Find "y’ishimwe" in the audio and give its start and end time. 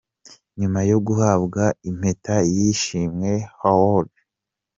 2.53-3.31